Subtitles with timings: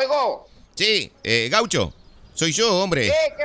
[0.00, 0.48] Oigo.
[0.74, 1.92] Sí, eh, Gaucho,
[2.34, 3.06] soy yo, hombre.
[3.08, 3.34] ¿Qué?
[3.36, 3.44] ¿Qué?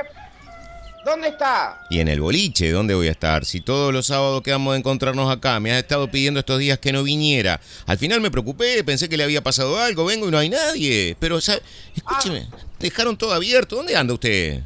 [1.04, 1.86] ¿Dónde está?
[1.90, 3.44] Y en el boliche, ¿dónde voy a estar?
[3.44, 6.92] Si todos los sábados quedamos de encontrarnos acá, me has estado pidiendo estos días que
[6.92, 7.60] no viniera.
[7.86, 11.16] Al final me preocupé, pensé que le había pasado algo, vengo y no hay nadie.
[11.20, 11.62] Pero, ¿sabe?
[11.94, 12.48] escúcheme,
[12.80, 13.76] dejaron todo abierto.
[13.76, 14.62] ¿Dónde anda usted?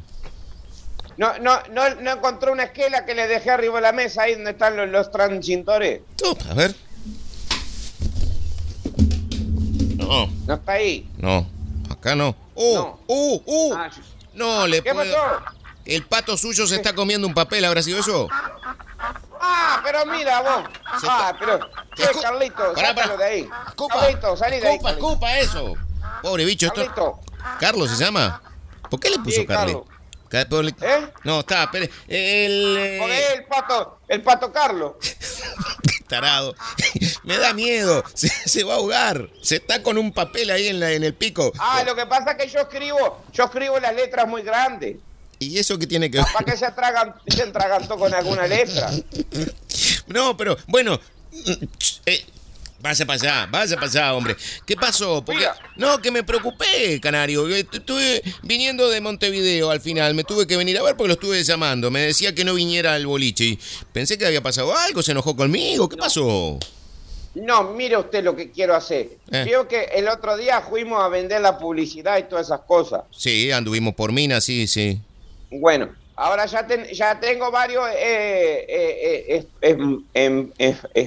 [1.17, 4.33] No, no, no, no encontré una esquela que le dejé arriba de la mesa ahí
[4.33, 6.01] donde están los, los transintores.
[6.49, 6.73] A ver.
[9.97, 11.07] No, No está ahí.
[11.19, 11.47] no,
[11.91, 12.35] acá no.
[12.55, 12.75] ¡Uh!
[12.75, 12.99] No.
[13.07, 13.41] ¡Uh!
[13.45, 13.73] ¡Uh!
[13.75, 13.89] Ah,
[14.33, 15.13] No, le ¿Qué puedo...
[15.13, 15.43] pasó?
[15.85, 18.27] El pato suyo se está comiendo un papel, ¿habrá sido eso?
[19.39, 20.63] Ah, pero mira vos.
[21.01, 21.59] Se Ah, pero.
[21.95, 23.17] Che, Escu- Carlito, Pará, pará.
[23.17, 23.49] de ahí.
[23.67, 23.99] Escupa.
[23.99, 24.75] Carlito, salí de ahí.
[24.75, 25.07] Escupa, Carlito.
[25.09, 25.73] escupa eso.
[26.21, 26.81] Pobre bicho, esto...
[26.81, 27.19] Carlito.
[27.59, 28.41] ¿Carlos se llama?
[28.89, 29.47] ¿Por qué le puso Sí?
[29.47, 29.83] Carlos.
[30.33, 31.07] ¿Eh?
[31.23, 31.89] No, está, espere.
[32.07, 32.77] El...
[32.79, 34.93] eh, Porque el pato, el pato Carlos.
[36.07, 36.55] tarado.
[37.23, 38.03] Me da miedo.
[38.13, 39.29] Se, se va a ahogar.
[39.41, 41.51] Se está con un papel ahí en, la, en el pico.
[41.59, 44.97] Ah, lo que pasa es que yo escribo, yo escribo las letras muy grandes.
[45.39, 46.27] ¿Y eso qué tiene que ver?
[46.31, 48.89] ¿Para que se atragan, se entragantó con alguna letra?
[50.07, 50.99] No, pero, bueno...
[52.05, 52.25] eh,
[52.81, 54.35] Vaya para allá, vaya para allá, hombre.
[54.65, 55.23] ¿Qué pasó?
[55.23, 55.55] Porque, Mira.
[55.75, 57.43] no, que me preocupé, Canario.
[57.65, 60.13] Tu- Estuve viniendo de Montevideo al final.
[60.15, 61.91] Me tuve que venir a ver porque lo estuve llamando.
[61.91, 63.43] Me decía que no viniera al boliche.
[63.45, 63.59] Y
[63.93, 65.87] pensé que había pasado algo, se enojó conmigo.
[65.89, 66.57] ¿Qué pasó?
[67.35, 69.17] No, mire usted lo que quiero hacer.
[69.31, 69.43] Eh.
[69.45, 73.03] Vio que el otro día fuimos a vender la publicidad y todas esas cosas.
[73.11, 74.99] Sí, anduvimos por Minas, sí, sí.
[75.49, 75.89] Bueno,
[76.21, 80.51] ahora ya, ten- ya tengo varios eh, eh, eh, em- em-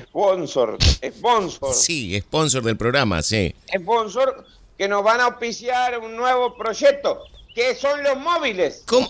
[0.02, 3.54] sponsor, sponsor, Sí, sponsor del programa, sí.
[3.72, 4.44] sponsor
[4.76, 7.20] que nos van a auspiciar un nuevo proyecto,
[7.54, 8.82] que son los móviles.
[8.86, 9.08] ¿Cómo?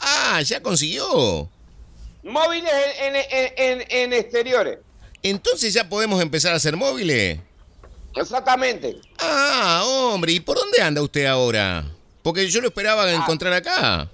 [0.00, 1.48] Ah, ya consiguió.
[2.24, 4.78] Móviles en, en- en- en- exteriores.
[5.22, 7.38] Entonces ya podemos empezar a hacer móviles.
[8.16, 8.96] Exactamente.
[9.18, 11.84] Ah, hombre, ¿y por dónde anda usted ahora?
[12.22, 14.08] Porque yo lo esperaba encontrar acá.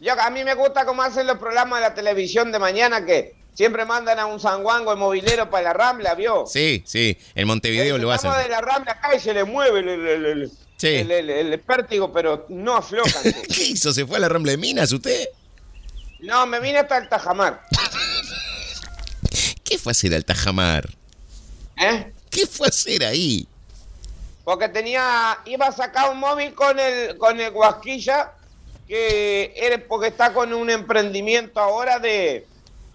[0.00, 3.34] Yo, a mí me gusta cómo hacen los programas de la televisión de mañana que
[3.54, 6.44] siempre mandan a un sanguango movilero para la Rambla, ¿vio?
[6.46, 8.30] Sí, sí, en Montevideo lo hacen.
[8.32, 10.86] De la Rambla acá y se le mueve el, el, el- el- Sí.
[10.94, 13.22] el- el- el pértigo, pero no aflojan.
[13.52, 13.92] ¿Qué hizo?
[13.92, 15.26] ¿Se fue a la Rambla de Minas usted?
[16.20, 17.62] no, me vine hasta el Tajamar.
[19.64, 20.88] ¿Qué fue a hacer al Tajamar?
[21.76, 22.12] ¿Eh?
[22.30, 23.46] ¿Qué fue a hacer ahí?
[24.44, 28.32] Porque tenía, iba a sacar un móvil con el, con el Guasquilla,
[28.88, 32.46] que era porque está con un emprendimiento ahora de,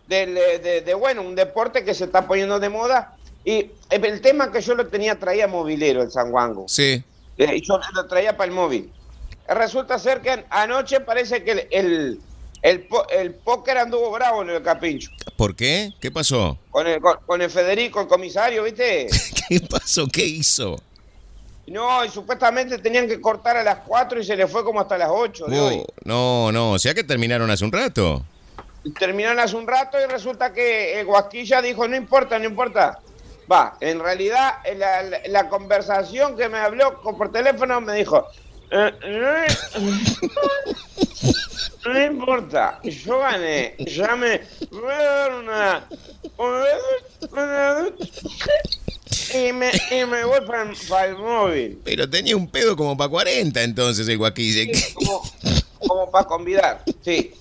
[0.07, 3.15] de, de, bueno, un deporte que se está poniendo de moda.
[3.45, 6.65] Y el tema que yo lo tenía traía movilero, el Sanguango.
[6.67, 7.03] Sí.
[7.37, 8.91] Eh, Yo lo traía para el móvil.
[9.47, 12.19] Resulta ser que anoche parece que el, el,
[12.61, 15.11] el, el póker anduvo bravo en el capincho.
[15.35, 15.91] ¿Por qué?
[15.99, 16.57] ¿Qué pasó?
[16.71, 19.07] Con el, con, con el Federico, el comisario, ¿viste?
[19.49, 20.07] ¿Qué pasó?
[20.07, 20.81] ¿Qué hizo?
[21.67, 24.97] No, y supuestamente tenían que cortar a las 4 y se le fue como hasta
[24.97, 25.75] las 8 de hoy.
[25.77, 28.23] Oh, no, no, o sea que terminaron hace un rato.
[28.99, 32.99] Terminaron hace un rato y resulta que Guasquilla dijo, no importa, no importa.
[33.49, 38.25] Va, en realidad la, la- la conversación que me habló por teléfono me dijo,
[38.71, 38.91] "Eh,
[41.85, 44.41] no, no importa, yo gané, ya me
[44.71, 45.87] voy a dar una...
[46.37, 47.85] una-
[49.33, 51.79] y me, y me voy para el móvil.
[51.83, 54.73] Pero tenía un pedo como para 40 entonces el guaquille.
[54.73, 55.21] Sí, como,
[55.79, 57.33] como para convidar, sí.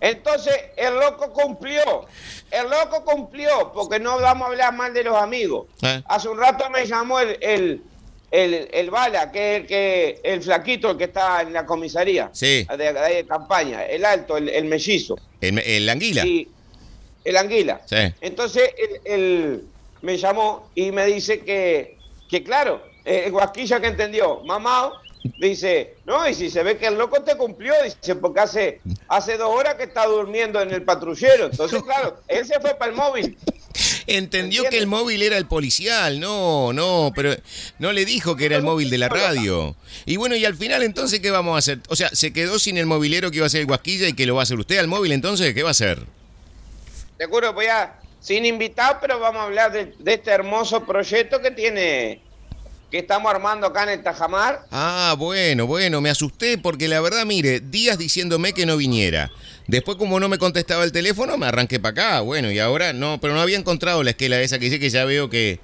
[0.00, 2.06] Entonces, el loco cumplió.
[2.50, 5.68] El loco cumplió, porque no vamos a hablar mal de los amigos.
[5.80, 6.02] Ah.
[6.06, 7.82] Hace un rato me llamó el, el,
[8.32, 12.30] el, el Bala, que es el, que, el flaquito, el que está en la comisaría.
[12.32, 12.66] Sí.
[12.76, 13.84] De, de- de campaña.
[13.86, 15.16] El alto, el, el mellizo.
[15.40, 16.26] El, el anguila.
[16.26, 16.48] Y
[17.24, 17.80] el anguila.
[17.86, 17.96] Sí.
[18.20, 18.70] Entonces,
[19.04, 19.64] él
[20.02, 21.98] me llamó y me dice que,
[22.28, 24.92] que claro, eh, guasquilla que entendió, mamá,
[25.38, 29.36] dice, no, y si se ve que el loco te cumplió, dice, porque hace, hace
[29.36, 31.46] dos horas que está durmiendo en el patrullero.
[31.46, 33.36] Entonces, claro, él se fue para el móvil.
[34.06, 34.70] Entendió ¿Entiendes?
[34.70, 36.18] que el móvil era el policial.
[36.18, 37.34] No, no, pero
[37.78, 39.76] no le dijo que era el móvil de la radio.
[40.06, 41.78] Y bueno, y al final entonces, ¿qué vamos a hacer?
[41.88, 44.26] O sea, se quedó sin el movilero que iba a ser el guasquilla y que
[44.26, 46.00] lo va a hacer usted al móvil, entonces, ¿qué va a hacer?
[47.16, 51.50] Seguro, voy a, sin invitado, pero vamos a hablar de, de este hermoso proyecto que
[51.50, 52.22] tiene,
[52.90, 54.64] que estamos armando acá en el Tajamar.
[54.70, 59.30] Ah, bueno, bueno, me asusté porque la verdad, mire, días diciéndome que no viniera.
[59.66, 62.20] Después, como no me contestaba el teléfono, me arranqué para acá.
[62.20, 65.04] Bueno, y ahora no, pero no había encontrado la esquela esa que dice que ya
[65.04, 65.58] veo que,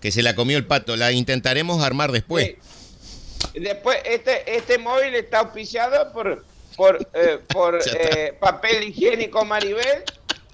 [0.00, 0.96] que se la comió el pato.
[0.96, 2.46] La intentaremos armar después.
[2.46, 3.60] Sí.
[3.60, 6.44] Después, este, este móvil está auspiciado por,
[6.76, 10.04] por, eh, por eh, papel higiénico Maribel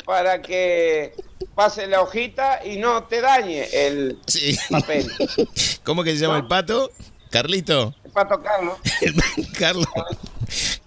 [0.08, 1.12] para que
[1.54, 4.58] pase la hojita y no te dañe el Sí.
[4.70, 5.06] papel.
[5.84, 6.90] ¿Cómo que se llama el pato?
[7.30, 7.94] Carlito.
[8.14, 8.78] pato Carlos.
[9.58, 9.86] Carlos.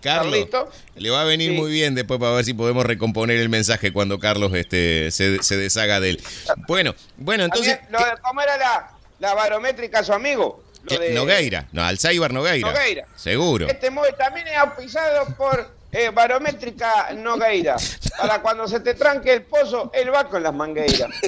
[0.02, 0.72] Carlos, Carlito.
[0.96, 1.56] le va a venir Sí.
[1.56, 5.56] muy bien después para ver si podemos recomponer el mensaje cuando Carlos este, se, se
[5.56, 6.24] deshaga de él.
[6.68, 7.78] Bueno, bueno, entonces...
[7.92, 10.64] Lo de- ¿Cómo era la, la barométrica su amigo?
[10.82, 12.72] Lo ¿qué- de- Nogueira, no, Alzheimer Nogueira.
[12.72, 13.06] Nogueira.
[13.16, 13.68] Seguro.
[13.68, 17.76] Este móvil también es auspiciado por eh, Barométrica Nogueira.
[18.18, 21.10] Para cuando se te tranque el pozo, él va con las mangueiras.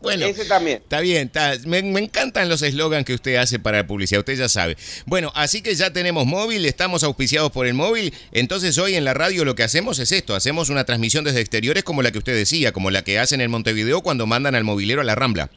[0.00, 0.82] Bueno, Ese también.
[0.82, 4.34] Está bien, está- me, me encantan los eslogans que usted hace para la publicidad, usted
[4.36, 4.76] ya sabe.
[5.06, 9.14] Bueno, así que ya tenemos móvil, estamos auspiciados por el móvil, entonces hoy en la
[9.14, 12.34] radio lo que hacemos es esto, hacemos una transmisión desde exteriores como la que usted
[12.34, 15.48] decía, como la que hacen en Montevideo cuando mandan al movilero a la Rambla.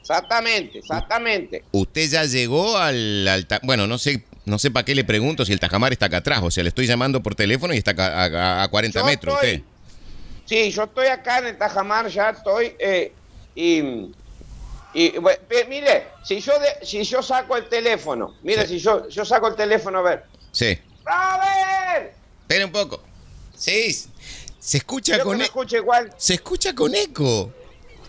[0.00, 1.64] Exactamente, exactamente.
[1.72, 3.26] Usted ya llegó al...
[3.28, 6.18] al bueno, no sé, no sé para qué le pregunto si el Tajamar está acá
[6.18, 9.06] atrás, o sea, le estoy llamando por teléfono y está acá a, a 40 Yo
[9.06, 9.64] metros estoy- usted.
[10.46, 12.74] Sí, yo estoy acá en el Tajamar, ya estoy.
[12.78, 13.12] eh,
[13.54, 14.10] y,
[14.94, 18.74] y, bueno, pe- mire, si yo, de- si yo saco el teléfono, mire, Sí.
[18.74, 20.24] si yo, yo saco el teléfono, a ver.
[20.52, 20.78] Sí.
[21.04, 22.12] ¡Robert!
[22.42, 23.02] Espera un poco.
[23.54, 23.92] Sí,
[24.58, 25.36] se escucha con...
[25.36, 27.52] me e- escucho igual, Se escucha con eco.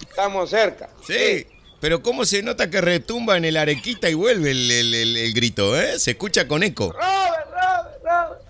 [0.09, 0.89] estamos cerca.
[1.05, 1.45] Sí.
[1.81, 5.33] Pero cómo se nota que retumba en el arequita y vuelve el, el- el- el
[5.33, 5.97] grito, ¿eh?
[5.99, 6.91] Se escucha con eco.
[6.91, 8.41] Robert, Robert, Robert.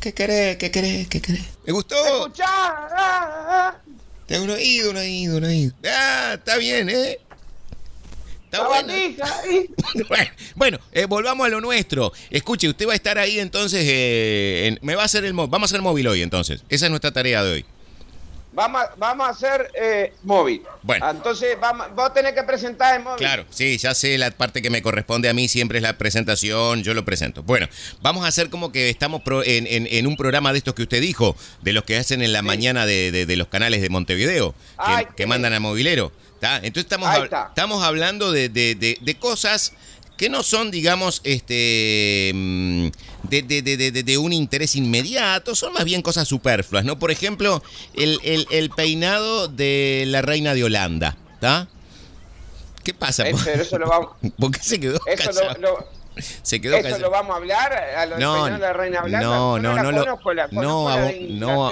[0.00, 0.56] ¿Qué querés?
[0.58, 1.08] ¿Qué querés?
[1.08, 1.42] ¿Qué querés?
[1.66, 1.96] ¿Me gustó?
[2.02, 2.46] ¿Me escuchás?
[2.48, 3.76] Ah, ah.
[4.26, 5.72] Te un oído, un oído, un oído.
[5.86, 7.18] Ah, está bien, ¿eh?
[8.44, 8.92] Está bueno.
[10.08, 12.12] Bueno, bueno, eh, volvamos a lo nuestro.
[12.30, 13.84] Escuche, usted va a estar ahí entonces.
[13.84, 15.50] eh, en- me va a hacer el móvil.
[15.50, 16.62] Vamos a hacer móvil hoy entonces.
[16.68, 17.64] Esa es nuestra tarea de hoy.
[18.54, 20.62] Vamos, a- vamos a hacer eh, móvil.
[20.82, 21.10] Bueno.
[21.10, 23.18] Entonces, vamos, vos tenés que presentar el móvil.
[23.18, 26.82] Claro, sí, ya sé, la parte que me corresponde a mí siempre es la presentación,
[26.82, 27.42] yo lo presento.
[27.42, 27.68] Bueno,
[28.02, 30.82] vamos a hacer como que estamos pro- en, en- en un programa de estos que
[30.82, 33.88] usted dijo, de los que hacen en la mañana de, de- de los canales de
[33.88, 36.12] Montevideo, que, Ay, que qué mandan a movilero.
[36.40, 36.56] ¿tá?
[36.56, 39.72] Entonces estamos, hab- estamos hablando de- de cosas
[40.16, 42.86] que no son, digamos, este mm,
[43.24, 46.98] de, de- de- de- un interés inmediato, son más bien cosas superfluas, ¿no?
[46.98, 47.62] Por ejemplo,
[47.94, 51.68] el, el- el peinado de la reina de Holanda, ¿está?
[52.84, 53.26] ¿Qué pasa?
[53.28, 55.54] Eh, pero eso lo vamos, ¿Por qué se quedó eso callado?
[55.60, 55.88] lo, lo-
[56.42, 57.00] se quedó eso callado.
[57.02, 59.26] lo vamos a hablar a lo No, de la reina Blanca.
[59.26, 60.88] no, no, la no lo- la no,
[61.28, 61.70] no.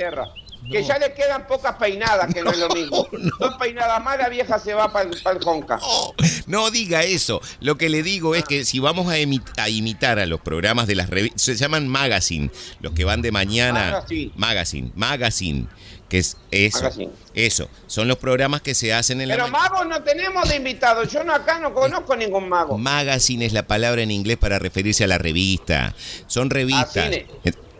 [0.70, 0.88] Que no.
[0.88, 3.08] ya le quedan pocas peinadas, que no, es lo mismo.
[3.38, 5.78] Dos peinadas más, la vieja se va para el Conca.
[5.78, 6.14] No,
[6.46, 7.40] no diga eso.
[7.60, 11.10] Lo que le digo es que si vamos a, imitar a los programas de las
[11.10, 12.50] revistas, se llaman magazine,
[12.80, 13.90] los que van de mañana.
[13.90, 14.32] Magazine.
[14.36, 15.66] Magazine, magazine,
[16.08, 16.82] que es eso.
[16.82, 17.10] Magazine.
[17.34, 19.70] Eso, son los programas que se hacen en Pero la mañana.
[19.70, 21.10] magos no tenemos de invitados.
[21.10, 22.78] Yo no acá no conozco ningún mago.
[22.78, 25.94] Magazine es la palabra en inglés para referirse a la revista.
[26.26, 27.04] Son revistas.
[27.04, 27.26] cine.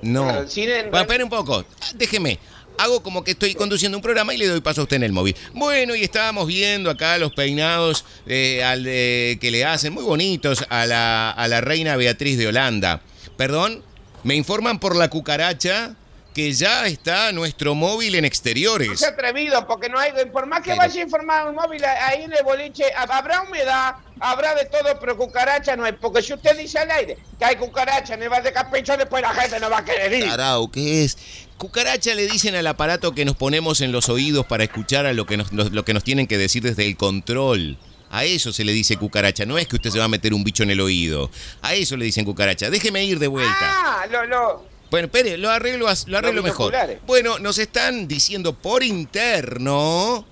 [0.03, 0.49] No.
[0.49, 1.65] Cine en Bueno, un poco.
[1.95, 2.39] Déjeme.
[2.83, 5.13] Hago como que estoy conduciendo un programa y le doy paso a usted en el
[5.13, 5.37] móvil.
[5.55, 10.85] Bueno, y estábamos viendo acá los peinados eh, al, que le hacen, muy bonitos, a
[10.87, 13.01] la, a la reina Beatriz de Holanda.
[13.37, 13.85] Perdón,
[14.25, 15.95] me informan por la cucaracha
[16.35, 18.99] que ya está nuestro móvil en No exteriores.
[18.99, 20.13] se atrevido, porque no hay.
[20.33, 23.97] Por más que Pero- vaya a informar un móvil ahí en el boliche, habrá humedad,
[24.19, 25.93] habrá de todo, pero cucaracha no hay.
[25.93, 29.21] Porque si usted dice al aire que hay cucaracha en el bar de Capricho, después
[29.23, 30.25] la gente no va a querer ir.
[30.31, 31.19] Tarao, ¿qué es?
[31.63, 35.27] Cucaracha le dicen al aparato que nos ponemos en los oídos para escuchar a lo
[35.27, 37.79] que nos, lo, lo que nos tienen que decir desde el control.
[38.11, 39.47] A eso se le dice cucaracha.
[39.47, 41.31] No es que usted se va a meter un bicho en el oído.
[41.61, 42.69] A eso le dicen cucaracha.
[42.69, 43.55] Déjeme ir de vuelta.
[43.61, 44.65] Ah, lo, lo.
[44.91, 46.75] Bueno, espere, lo arreglo, lo arreglo mejor.
[47.07, 50.27] Bueno, nos están diciendo por interno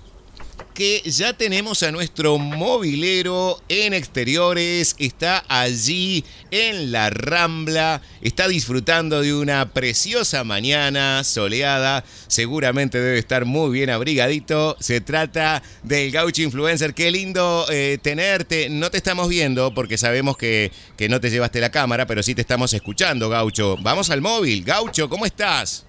[0.73, 9.21] que ya tenemos a nuestro movilero en exteriores, está allí en la Rambla, está disfrutando
[9.21, 14.77] de una preciosa mañana soleada, seguramente debe estar muy bien abrigadito.
[14.79, 18.69] Se trata del Gaucho Influencer, qué lindo eh, tenerte.
[18.69, 22.35] No te estamos viendo porque sabemos que, que no te llevaste la cámara, pero sí
[22.35, 23.77] te estamos escuchando, Gaucho.
[23.81, 25.85] Vamos al móvil, Gaucho, ¿cómo estás?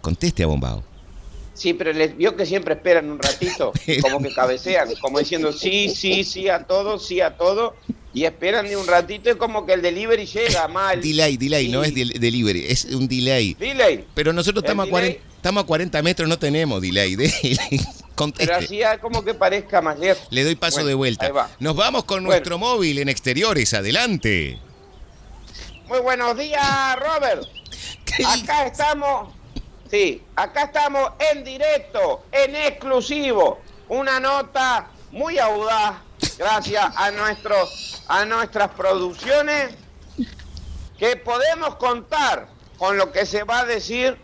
[0.00, 0.95] Conteste a Bombao.
[1.56, 3.72] Sí, pero les vio que siempre esperan un ratito,
[4.02, 7.74] como que cabecean, como diciendo sí, sí, sí a todo, sí a todo,
[8.12, 11.00] y esperan de un ratito y como que el delivery llega mal.
[11.00, 11.72] Delay, delay, Sí.
[11.72, 13.54] no es del- delivery, es un delay.
[13.54, 14.04] Delay.
[14.14, 15.30] Pero nosotros estamos a, 40, delay.
[15.36, 17.16] estamos a 40 metros, no tenemos delay.
[17.16, 17.80] delay.
[18.14, 18.46] Conteste.
[18.52, 20.26] Pero así es como que parezca más lejos.
[20.30, 21.30] Le doy paso Bueno, de vuelta.
[21.32, 21.50] va.
[21.58, 22.28] Nos vamos con Bueno.
[22.30, 23.72] nuestro móvil en exteriores.
[23.74, 24.58] Adelante.
[25.88, 27.42] Muy buenos días, Robert.
[28.04, 29.34] ¿Qué Acá estamos,
[29.90, 33.60] sí, acá estamos en directo, en exclusivo.
[33.88, 35.96] Una nota muy audaz,
[36.38, 39.74] gracias a, nuestros, a nuestras producciones,
[40.98, 44.18] que podemos contar con lo que se va a decir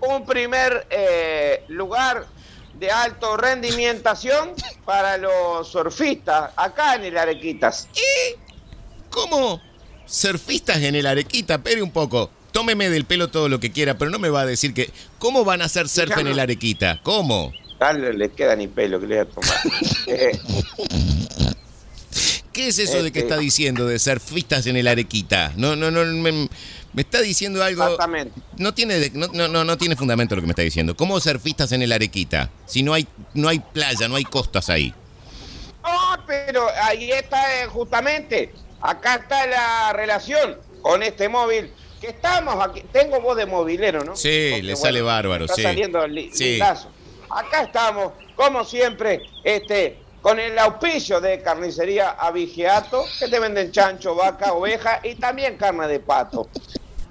[0.00, 2.26] un primer eh, lugar
[2.74, 4.52] de alto rendimientación
[4.84, 7.88] para los surfistas acá en el Arequitas.
[9.10, 9.60] ¿Cómo?
[10.06, 12.30] Surfistas en el Arequita, espere un poco.
[12.54, 14.92] Tómeme del pelo todo lo que quiera, pero no me va a decir que.
[15.18, 17.00] ¿Cómo van a hacer surf en el Arequita?
[17.02, 17.52] ¿Cómo?
[17.80, 19.58] Dale, le queda ni pelo que le voy a tomar.
[20.06, 20.38] Eh,
[22.52, 25.52] ¿Qué es eso de que Este- está diciendo de surfistas en el Arequita?
[25.56, 26.48] No, no, no, me, me
[27.02, 27.82] está diciendo algo.
[27.82, 28.40] Exactamente.
[28.58, 30.96] No tiene, no, no, no, tiene fundamento lo que me está diciendo.
[30.96, 32.50] ¿Cómo surfistas en el Arequita?
[32.66, 34.94] Si no hay, no hay playa, no hay costas ahí.
[35.82, 38.52] Ah, pero ahí está eh, justamente.
[38.80, 41.72] Acá está la relación con este móvil.
[42.04, 42.82] Que estamos aquí.
[42.92, 44.14] Tengo voz de movilero, ¿no?
[44.14, 45.62] Sí, le sale bárbaro, está sí.
[45.62, 46.60] saliendo li- Sí.
[47.30, 54.14] Acá estamos, como siempre, este, con el auspicio de carnicería Avigiato, que te venden chancho,
[54.14, 56.46] vaca, oveja y también carne de pato.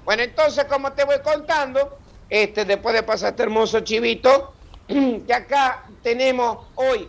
[0.04, 1.98] Bueno, entonces, como te voy contando,
[2.28, 4.54] este, después de pasar este hermoso chivito,
[4.86, 7.08] que acá tenemos hoy,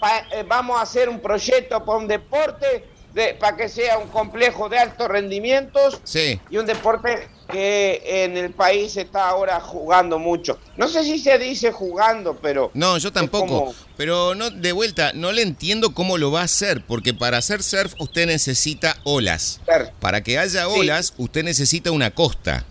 [0.00, 2.89] pa- eh, vamos a hacer un proyecto para un deporte,
[3.38, 6.40] para que sea un complejo de altos rendimientos Sí.
[6.50, 10.58] y un deporte que en el país está ahora jugando mucho.
[10.76, 12.70] No sé si se dice jugando, pero...
[12.74, 13.46] No, yo tampoco.
[13.46, 17.38] como- Pero no, de vuelta, no le entiendo cómo lo va a hacer, porque para
[17.38, 19.60] hacer surf usted necesita olas.
[19.66, 19.88] Surf.
[19.98, 20.70] Para que haya Sí.
[20.80, 22.64] olas, usted necesita una costa.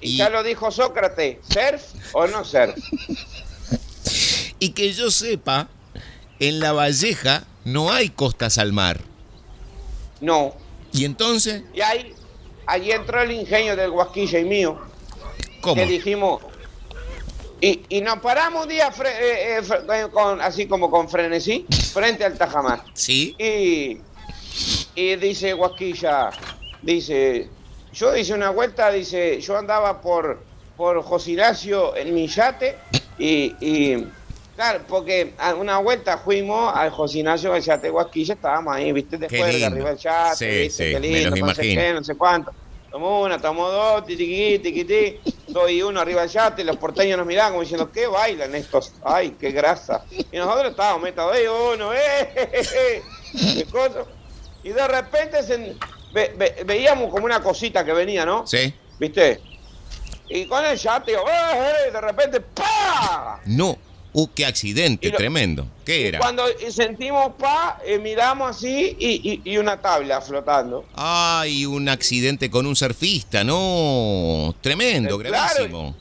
[0.00, 1.82] Y Y- ya lo dijo Sócrates, ¿surf
[2.14, 2.74] o no surf?
[4.58, 5.68] Y que yo sepa,
[6.38, 9.00] en la Valleja no hay costas al mar.
[10.22, 10.54] No.
[10.92, 12.14] Y entonces, Y ahí,
[12.66, 14.78] ahí entró el ingenio del Guasquilla y mío.
[15.60, 15.74] ¿cómo?
[15.76, 16.42] que dijimos
[17.60, 21.64] y, y nos paramos un día fre- eh, eh, fre- con, así como con frenesí
[21.92, 23.36] frente al Tajamar ¿Sí?
[23.38, 24.00] y,
[25.00, 26.30] y dice Guasquilla
[26.82, 27.48] dice
[27.92, 30.42] yo hice una vuelta dice yo andaba por
[30.76, 31.00] por
[31.94, 32.76] en mi yate
[33.16, 34.04] y, y
[34.62, 39.18] claro porque a una vuelta fuimos al Josinacio del yate de Guasquilla estábamos ahí viste
[39.18, 41.92] después de arriba del yate Sí, viste sí, qué me lindo los no sé qué,
[41.92, 42.52] no sé cuánto
[42.90, 47.26] Tomó una, tomó dos, tiquiqui, tiquití, dos y uno arriba del yate, los porteños nos
[47.26, 48.92] miraban como diciendo, ¿qué bailan estos?
[49.02, 50.04] ¡Ay, qué grasa!
[50.30, 53.02] Y nosotros estábamos metados ahí, uno, ¡eh!
[53.56, 54.04] qué cosa.
[54.62, 55.74] Y de repente se-
[56.12, 58.46] ve- ve- veíamos como una cosita que venía, ¿no?
[58.46, 58.74] ¿Sí?
[58.98, 59.40] ¿Viste?
[60.28, 61.16] Y con el yate, ¡eh!
[61.88, 61.90] eh!
[61.92, 63.40] de repente, ¡pa!
[63.46, 63.78] No.
[64.14, 65.08] ¡Uh, qué accidente!
[65.08, 65.66] Lo- Tremendo.
[65.86, 66.18] ¿Qué era?
[66.18, 70.84] cuando sentimos pa, eh, miramos así y, y- y una tabla flotando.
[70.94, 73.42] Ay, un accidente con un surfista.
[73.42, 74.54] No.
[74.60, 75.54] Tremendo, Eh, claro.
[75.54, 75.96] gravísimo.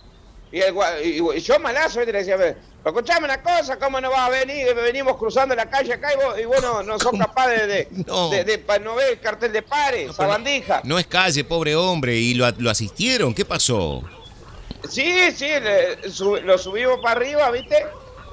[0.52, 0.76] Y, el
[1.06, 4.68] y- yo malazo, le decía, pero escuchame una cosa, ¿cómo no vas a venir?
[4.76, 7.88] Venimos cruzando la calle acá y vos, y vos no, no sos capaz de, de,
[8.06, 8.30] No.
[8.30, 10.82] de- de pa- no ver el cartel de pares, No, esa pero bandija.
[10.84, 12.18] No es calle, pobre hombre.
[12.18, 13.34] ¿Y lo, lo asistieron?
[13.34, 14.04] ¿Qué pasó?
[14.90, 17.86] Sí, sí, le- sub- lo subimos para arriba, ¿viste?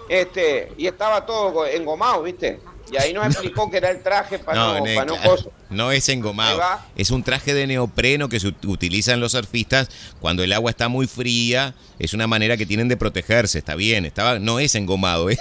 [0.09, 2.61] Este, y estaba todo go- engomado, ¿viste?
[2.91, 5.53] Y ahí nos explicó que era el traje para no, no claro, coso.
[5.69, 6.59] no es engomado.
[6.97, 10.88] Es un traje de neopreno que se ut- utilizan los surfistas cuando el agua está
[10.88, 11.75] muy fría.
[11.99, 13.59] Es una manera que tienen de protegerse.
[13.59, 14.07] Está bien.
[14.07, 15.38] Estaba, no es engomado, es,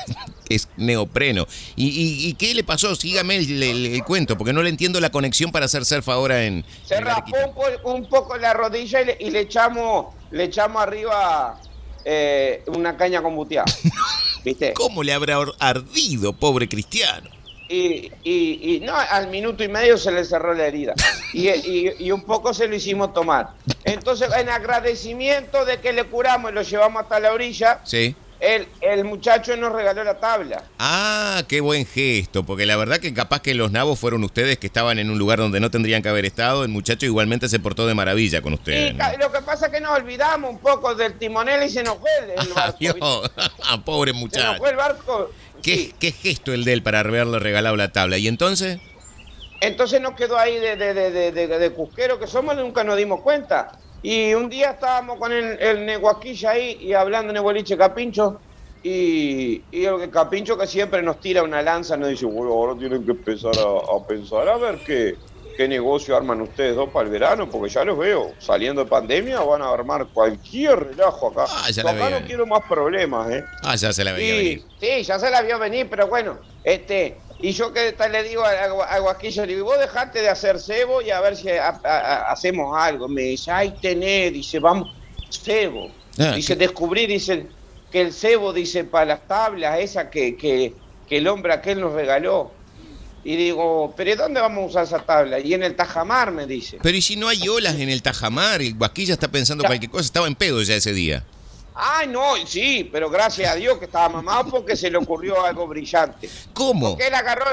[0.49, 1.47] es neopreno.
[1.77, 2.93] ¿Y, y- y qué le pasó?
[2.95, 6.43] Sígame el, el- el cuento, porque no le entiendo la conexión para hacer surf ahora
[6.43, 6.65] en.
[6.85, 10.43] Se en raspó un, po- un poco la rodilla y le, y le echamos le
[10.43, 11.57] echamos arriba
[12.03, 13.63] eh, una caña combuteada.
[14.47, 14.73] ¿Viste?
[14.73, 17.29] ¿Cómo le habrá ardido, pobre cristiano?
[17.67, 20.93] Y, y, y no, al minuto y medio se le cerró la herida.
[21.33, 23.49] Y, y- y un poco se lo hicimos tomar.
[23.83, 28.15] Entonces, en agradecimiento de que le curamos y lo llevamos hasta la orilla, Sí.
[28.39, 30.63] El, el muchacho nos regaló la tabla.
[30.79, 34.67] Ah, qué buen gesto, porque la verdad que capaz que los nabos fueron ustedes que
[34.67, 36.63] estaban en un lugar donde no tendrían que haber estado.
[36.63, 38.93] El muchacho igualmente se portó de maravilla con ustedes.
[38.93, 41.97] Y lo que pasa es que nos olvidamos un poco del timonel y se nos
[41.97, 42.77] fue el, el barco.
[42.77, 43.31] Adiós.
[43.69, 44.57] Ah, pobre Se nos muchacho.
[44.59, 45.31] fue el barco.
[45.63, 45.95] ¿Qué, Sí.
[45.99, 48.17] qué gesto el de él para haberle regalado la tabla?
[48.17, 48.77] ¿Y entonces?
[49.59, 52.95] Entonces nos quedó ahí de, de, de, de, de- de cusquero que somos, nunca nos
[52.95, 53.71] dimos cuenta.
[54.03, 58.39] Y un día estábamos con el, el Neguaquilla ahí y hablando en el boliche Capincho.
[58.83, 63.03] Y, y el Capincho que siempre nos tira una lanza nos dice, bueno, ahora tienen
[63.03, 65.15] que empezar a, a pensar a ver qué,
[65.57, 69.39] qué negocio arman ustedes dos para el verano, porque ya los veo, saliendo de pandemia
[69.41, 71.45] van a armar cualquier relajo acá.
[71.49, 72.19] Ah, ya la acá veía.
[72.19, 73.43] no quiero más problemas, ¿eh?
[73.63, 74.63] Ah, ya se la veía Sí, venir.
[74.79, 78.43] sí, ya se la vio venir, pero bueno, este, y yo que tal le digo
[78.43, 81.49] a, a, a Guasquillo, le digo, vos dejate de hacer cebo y a ver si
[81.49, 83.07] a- a- a- hacemos algo.
[83.07, 84.93] Me dice, ay, tenés, dice, vamos,
[85.29, 85.91] cebo.
[86.19, 86.59] Ah, dice, ¿qué?
[86.65, 87.45] descubrí, dice,
[87.91, 90.73] que el cebo, dice, para las tablas, esa que, que,
[91.07, 92.51] que el hombre aquel nos regaló.
[93.23, 95.39] Y digo, pero ¿y dónde vamos a usar esa tabla?
[95.39, 96.77] Y en el Tajamar, me dice.
[96.81, 98.61] Pero ¿y si no hay olas en el Tajamar?
[98.61, 99.67] El Guasquilla está pensando Ya.
[99.67, 100.05] cualquier cosa.
[100.05, 101.23] Estaba en pedo ya ese día.
[101.79, 105.67] Ay, no, sí, pero gracias a Dios que estaba mamado porque se le ocurrió algo
[105.67, 106.27] brillante.
[106.53, 106.89] ¿Cómo?
[106.89, 107.45] Porque él agarró,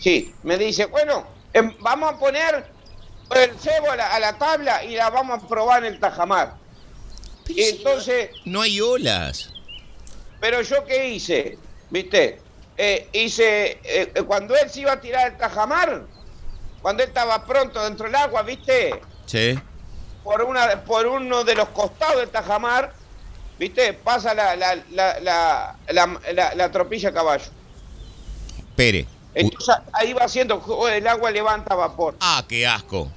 [0.00, 2.66] sí, me dice, bueno, em, vamos a poner
[3.34, 6.54] el cebo a la, a la tabla y la vamos a probar en el tajamar.
[7.44, 9.50] Pero si entonces, no hay olas.
[10.40, 11.58] pero yo qué hice,
[11.90, 12.40] ¿viste?
[12.78, 16.02] Eh, hice, eh, eh, cuando él se iba a tirar el tajamar,
[16.82, 19.00] cuando él estaba pronto dentro del agua, ¿viste?
[19.26, 19.58] Sí.
[20.22, 22.92] por una por uno de los costados del tajamar,
[23.58, 23.92] ¿viste?
[23.94, 27.44] Pasa la, la, la, la, la- la- la tropilla a caballo.
[28.74, 29.06] Pere.
[29.34, 32.16] Entonces ahí va haciendo, el agua levanta vapor.
[32.20, 33.10] Ah, qué asco.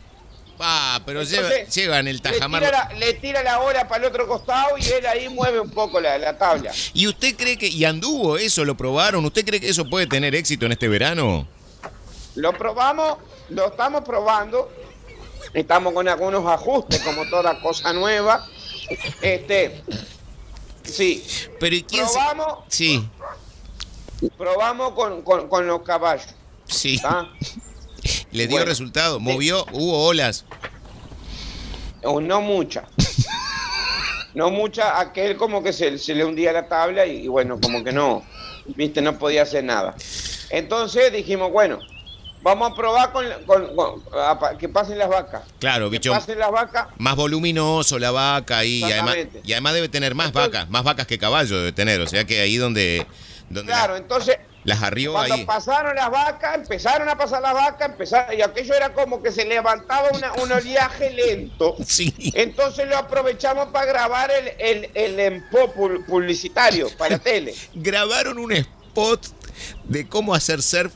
[0.61, 2.61] Ah, pero lleva- llevan el Le tajamar.
[2.61, 5.69] tira, la, le tira la ola para el otro costado y él ahí mueve un
[5.69, 6.71] poco la, la tabla.
[6.93, 9.23] ¿Y usted cree que, y anduvo eso, lo probaron?
[9.23, 11.47] ¿Usted cree que eso puede tener éxito en este verano?
[12.35, 13.19] Lo probamos,
[13.49, 14.69] lo estamos probando,
[15.53, 18.45] estamos con algunos ajustes como toda cosa nueva.
[19.21, 19.81] Este,
[20.89, 21.23] sí,
[21.59, 23.07] Pero ¿y quién se- probamos, Sí,
[24.37, 26.27] probamos con, con, con los caballos.
[26.65, 26.99] sí.
[27.01, 27.27] ¿tá?
[28.31, 28.65] Le dio Bueno.
[28.65, 29.19] resultado.
[29.19, 30.45] Movió, hubo olas.
[32.03, 32.85] O no mucha.
[34.33, 37.83] No mucha, aquel como que se, se le hundía la tabla y, y bueno, como
[37.83, 38.23] que no,
[38.75, 39.95] viste, no podía hacer nada.
[40.49, 41.79] Entonces dijimos, bueno,
[42.41, 45.43] vamos a probar con, con- con- a pa- que pasen las vacas.
[45.59, 46.11] Claro, Que bicho.
[46.11, 46.87] pasen las vacas.
[46.97, 49.41] Más voluminoso la vaca y además, Exactamente.
[49.47, 51.99] y además debe tener más Entonces- vacas, más vacas que caballo debe tener.
[52.01, 53.05] O sea que ahí donde,
[53.49, 55.45] donde Claro, la- entonces las arrió cuando ahí.
[55.45, 59.45] pasaron las vacas, empezaron a pasar las vacas, empezaron, y aquello era como que se
[59.45, 61.75] levantaba una- un oleaje lento.
[61.85, 62.13] Sí.
[62.35, 67.55] Entonces lo aprovechamos para grabar el, el, el empo pu- publicitario para tele.
[67.73, 69.25] Grabaron un spot
[69.85, 70.93] de cómo hacer surf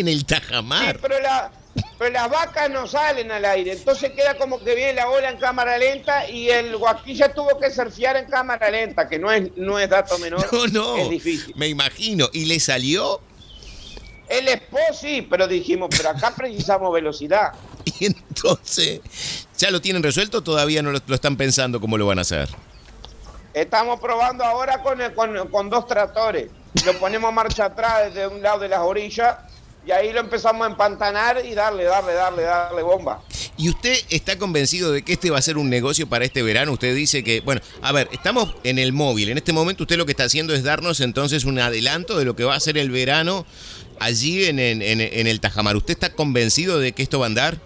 [0.00, 0.98] en el Sí, Tajamar.
[1.00, 1.50] pero, la,
[1.98, 5.38] pero las vacas no salen al aire, entonces queda como que viene la ola en
[5.38, 9.78] cámara lenta y el guaquilla tuvo que surfear en cámara lenta, que no es, no
[9.78, 10.96] es dato menor, No, no.
[10.96, 11.54] es difícil.
[11.56, 12.28] Me imagino.
[12.32, 13.20] ¿Y le salió?
[14.28, 17.52] El esposo sí, pero dijimos, pero acá precisamos velocidad.
[18.00, 19.00] Y entonces,
[19.58, 22.22] ¿ya lo tienen resuelto o todavía no lo, lo están pensando cómo lo van a
[22.22, 22.48] hacer?
[23.54, 26.50] Estamos probando ahora con, el- con, con dos tractores.
[26.86, 29.36] Lo ponemos marcha atrás desde un lado de las orillas
[29.86, 33.20] y ahí lo empezamos a empantanar y darle, darle, darle, darle bomba.
[33.56, 36.72] ¿Y usted está convencido de que este va a ser un negocio para este verano?
[36.72, 39.28] Usted dice que, bueno, a ver, estamos en el móvil.
[39.30, 42.34] En este momento usted lo que está haciendo es darnos entonces un adelanto de lo
[42.36, 43.44] que va a ser el verano
[44.00, 45.76] allí en, en- en- en el Tajamar.
[45.76, 47.58] ¿Usted está convencido de que esto va a andar?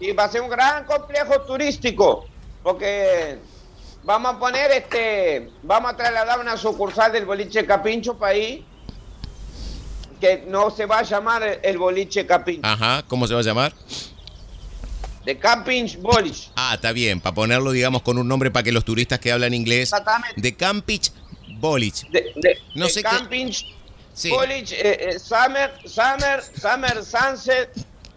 [0.00, 2.26] Y va a ser un gran complejo turístico,
[2.62, 3.38] porque
[4.02, 8.66] vamos a poner este, vamos a trasladar una sucursal del boliche Capincho para ahí,
[10.20, 13.72] que no se va a llamar el boliche Capincho, Ajá, ¿cómo se va a llamar?
[15.24, 16.50] de Camping Boliche.
[16.54, 19.54] Ah, está bien, para ponerlo, digamos, con un nombre para que los turistas que hablan
[19.54, 19.84] inglés.
[19.92, 20.40] Exactamente.
[20.40, 21.10] De Campich
[21.58, 22.08] Bolich.
[22.10, 23.50] De, de- No de sé qué- Camping
[24.14, 24.30] Sí.
[24.30, 27.70] Boliche, eh, eh, Summer, Summer, Summer Sunset,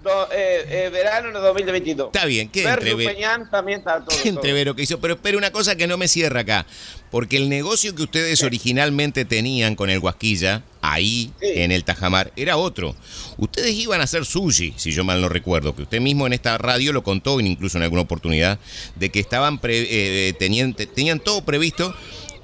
[0.04, 2.08] do- eh, eh, verano de 2022.
[2.14, 4.16] Está bien, ¿qué Versus entrever- Peñán también está todo.
[4.22, 6.66] Qué entrevero que hizo, pero espere una cosa que no me cierra acá.
[7.12, 11.48] Porque el negocio que ustedes originalmente tenían con el Huasquilla, ahí Sí.
[11.56, 12.96] en el Tajamar, era otro.
[13.38, 16.58] Ustedes iban a hacer sushi, si yo mal no recuerdo, que usted mismo en esta
[16.60, 18.60] radio lo contó, incluso en alguna oportunidad,
[18.96, 19.88] de que estaban pre-
[20.30, 21.96] eh, tenían, te- tenían todo previsto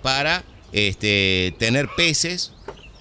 [0.02, 2.52] para este, tener peces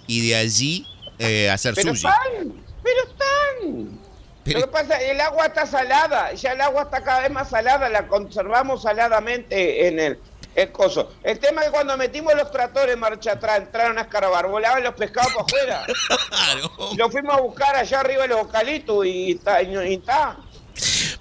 [0.06, 0.86] y de allí
[1.18, 2.06] eh, hacer Pero sushi.
[2.06, 3.98] están, pero están.
[4.44, 7.48] Pero- Lo que pasa, el agua está salada, ya el agua está cada vez más
[7.48, 10.18] salada, la conservamos saladamente en el,
[10.54, 11.12] el coso.
[11.22, 14.82] El tema es que cuando metimos los tractores en marcha atrás, entraron a escarabar, volaban
[14.82, 15.86] los pescados para afuera.
[16.28, 16.70] Claro.
[16.96, 19.62] Lo eucaliptos a buscar allá arriba de los eucaliptos y está.
[19.62, 20.36] Y está.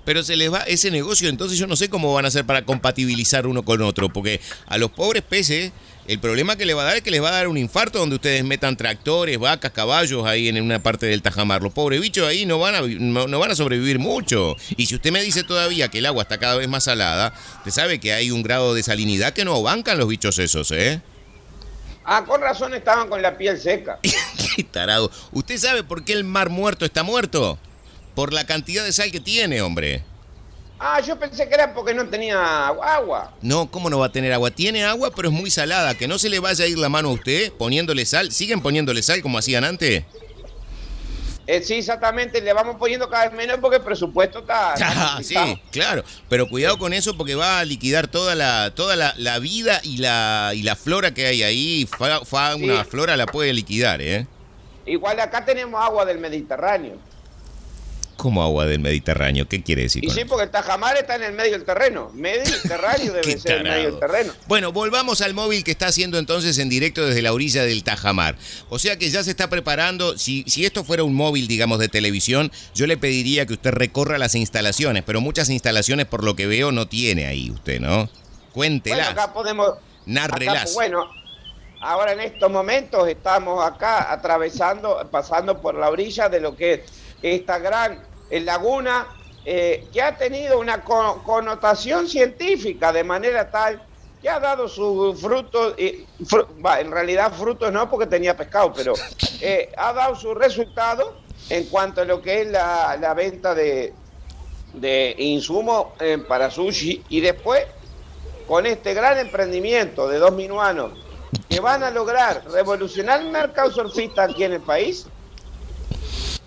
[0.05, 2.65] Pero se les va ese negocio, entonces yo no sé cómo van a hacer para
[2.65, 5.71] compatibilizar uno con otro, porque a los pobres peces
[6.07, 7.99] el problema que le va a dar es que les va a dar un infarto
[7.99, 11.61] donde ustedes metan tractores, vacas, caballos ahí en una parte del Tajamar.
[11.61, 14.55] Los pobres bichos ahí no van a no van a sobrevivir mucho.
[14.75, 17.71] Y si usted me dice todavía que el agua está cada vez más salada, usted
[17.71, 21.01] sabe que hay un grado de salinidad que no bancan los bichos esos, ¿eh?
[22.05, 23.99] Ah, con razón estaban con la piel seca.
[24.55, 25.09] Qué tarado.
[25.31, 27.57] ¿Usted sabe por qué el mar muerto está muerto?
[28.13, 30.03] Por la cantidad de sal que tiene, hombre.
[30.85, 33.31] Ah, yo pensé que era porque no tenía agua.
[33.41, 34.51] No, ¿cómo no va a tener agua?
[34.51, 35.95] Tiene agua, pero es muy salada.
[35.95, 38.31] Que no se le vaya a ir la mano a usted poniéndole sal.
[38.33, 40.03] ¿Siguen poniéndole sal como hacían antes?
[41.45, 44.75] Eh, sí, exactamente, le vamos poniendo cada vez menos porque el presupuesto está...
[44.81, 45.35] Ah, sí,
[45.71, 46.03] claro.
[46.29, 49.97] Pero cuidado con eso porque va a liquidar toda la, toda la, la vida y
[49.97, 51.85] la, y la flora que hay ahí.
[51.97, 52.89] Fa- Fauna, Sí.
[52.89, 54.25] flora la puede liquidar, ¿eh?
[54.85, 56.97] Igual acá tenemos agua del Mediterráneo.
[58.23, 59.49] ¿Cómo agua del Mediterráneo?
[59.49, 60.01] ¿Qué quiere decir?
[60.05, 60.29] Y sí, eso?
[60.29, 62.09] porque el Tajamar está en el medio del terreno.
[62.13, 64.31] Mediterráneo Qué debe ser el medio del terreno.
[64.47, 68.37] Bueno, volvamos al móvil que está haciendo entonces en directo desde la orilla del Tajamar.
[68.69, 70.17] O sea que ya se está preparando.
[70.17, 74.17] Si, si esto fuera un móvil, digamos, de televisión, yo le pediría que usted recorra
[74.17, 77.89] las instalaciones, pero muchas instalaciones, por lo que veo, no tiene ahí usted, ¿no?
[77.97, 78.09] Bueno,
[78.53, 79.09] Cuéntelas.
[79.09, 79.67] acá podemos.
[79.67, 80.75] acá, Nárrelas.
[80.75, 81.09] bueno,
[81.81, 86.81] ahora en estos momentos estamos acá atravesando, pasando por la orilla de lo que es
[87.21, 89.07] esta gran eh, laguna
[89.45, 93.81] eh, que ha tenido una co- connotación científica de manera tal
[94.21, 98.71] que ha dado sus frutos, y fru- va, en realidad frutos no porque tenía pescado,
[98.73, 98.93] pero
[99.41, 101.17] eh, ha dado su resultado
[101.49, 103.93] en cuanto a lo que es la, la venta de,
[104.73, 107.03] de insumos eh, para sushi.
[107.09, 107.65] Y después
[108.47, 110.91] con este gran emprendimiento de dos minuanos
[111.49, 115.05] que van a lograr revolucionar el mercado surfista aquí en el país,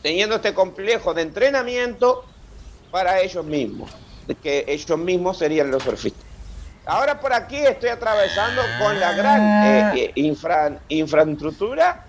[0.06, 2.24] teniendo este complejo de entrenamiento
[2.92, 3.90] para ellos mismos,
[4.40, 6.22] que ellos mismos serían los surfistas.
[6.86, 12.06] Ahora por aquí estoy atravesando con la gran eh, eh, infra- infraestructura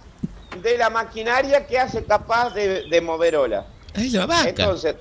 [0.61, 3.65] de la maquinaria que hace capaz de, de mover olas.
[3.95, 4.47] Ay, la vaca.
[4.49, 4.95] Entonces,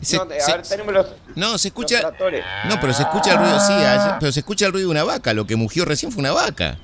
[0.00, 2.02] Se- no, se- a ver, tenemos los, no, se escucha.
[2.02, 2.12] los.
[2.68, 5.02] No, pero se escucha el ruido, sí, allá- pero se escucha el ruido de una
[5.02, 5.34] vaca.
[5.34, 6.78] Lo que mugió recién fue una vaca.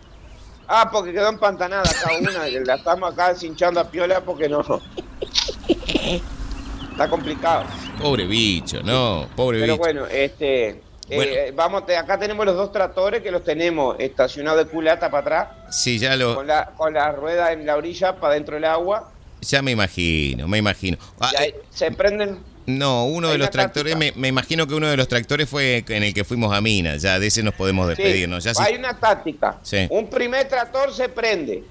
[0.66, 2.32] Ah, porque quedó empantanada acá una,
[2.64, 4.64] la estamos acá cinchando a piola porque no.
[6.92, 7.64] Está complicado.
[8.00, 9.78] Pobre bicho, no, pobre Pero bicho.
[9.82, 10.68] bueno, este.
[10.68, 10.82] eh,
[11.14, 11.32] Bueno.
[11.54, 15.98] vamos, acá tenemos los dos tractores que los tenemos estacionados de culata para atrás, Sí,
[15.98, 19.10] ya lo, con la, con la rueda en la orilla para dentro del agua.
[19.40, 20.96] ya me imagino, me imagino.
[21.20, 22.38] Ah, ahí eh, se prenden.
[22.66, 26.12] no, uno de los tractores, me, imagino que uno de los tractores fue en el
[26.12, 27.00] que fuimos a Minas.
[27.02, 28.42] Ya de ese nos podemos sí, despedirnos.
[28.44, 29.58] Ya sí- hay una táctica.
[29.62, 29.86] Sí.
[29.90, 31.62] Un primer tractor se prende.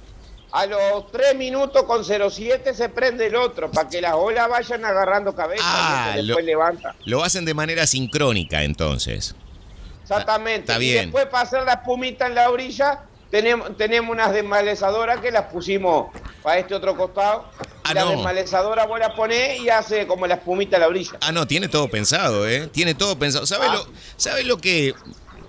[0.57, 4.83] A los 3 minutos con 07 se prende el otro para que las olas vayan
[4.85, 6.95] agarrando cabeza Ah, y ese después lo- levanta.
[7.05, 9.35] Lo hacen de manera sincrónica, entonces.
[10.01, 10.71] Exactamente.
[10.71, 11.05] Está Y bien.
[11.05, 16.07] después para hacer la espumita en la orilla, tenemos, tenemos unas desmalezadoras que las pusimos
[16.41, 17.45] para este otro costado.
[17.83, 18.11] Ah, la no.
[18.11, 21.17] desmalezadora vos la ponés y hace como la espumita en la orilla.
[21.21, 22.67] Ah, no, tiene todo pensado, ¿eh?
[22.67, 23.45] Tiene todo pensado.
[23.45, 23.73] ¿Sabe, Ah.
[23.75, 24.93] lo, ¿sabe lo que.?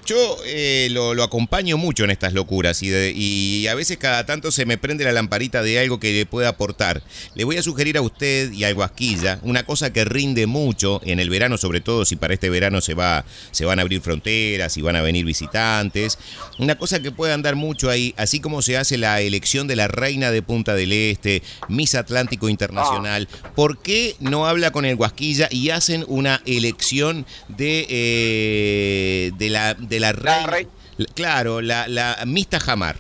[0.09, 4.25] Yo eh, lo, lo acompaño mucho en estas locuras y, de- y a veces cada
[4.25, 7.03] tanto se me prende la lamparita de algo que le pueda aportar.
[7.35, 11.21] Le voy a sugerir a usted y al Guasquilla una cosa que rinde mucho en
[11.21, 14.79] el verano, sobre todo si para este verano se, va, se van a abrir fronteras
[14.79, 16.17] y van a venir visitantes.
[16.59, 19.89] Una cosa que puede andar mucho ahí, así como se hace la elección de la
[19.89, 23.29] reina de Punta del Este, Miss Atlántico Internacional.
[23.55, 29.75] ¿Por qué no habla con el Guasquilla y hacen una elección de, eh, de la,
[29.75, 30.47] de la reina?
[30.47, 30.69] rei-
[31.15, 32.97] Claro, la, la Miss Tajamar.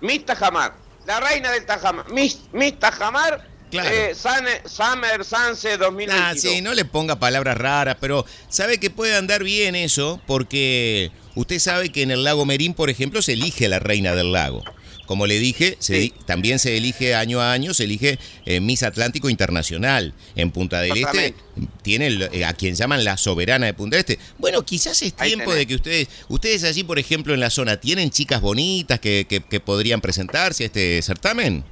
[0.00, 0.74] Miss Tajamar,
[1.06, 2.08] la reina del Tajamar.
[2.10, 3.88] Miss, Miss Tajamar, Claro.
[3.90, 6.08] eh, Summer Sanse 2022.
[6.20, 11.10] Ah, sí, no le ponga palabras raras, pero sabe que puede andar bien eso, porque
[11.34, 14.62] usted sabe que en el lago Merín, por ejemplo, se elige la reina del lago.
[15.08, 16.00] Como le dije, se Sí.
[16.00, 20.12] di- también se elige año a año, se elige eh, Miss Atlántico Internacional.
[20.36, 21.34] En Punta del Este
[21.82, 24.18] tiene el- eh, a quien llaman la soberana de Punta del Este.
[24.36, 28.10] Bueno, quizás es tiempo de que ustedes, ustedes allí, por ejemplo, en la zona, ¿tienen
[28.10, 31.64] chicas bonitas que, que- que podrían presentarse a este certamen?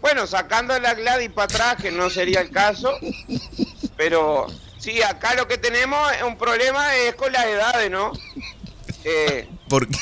[0.00, 2.90] Bueno, sacando a la Gladys para atrás, que no sería el caso,
[3.98, 4.46] pero
[4.78, 8.12] sí, acá lo que tenemos es un problema es con las edades, ¿no?
[9.04, 9.98] Eh, Porque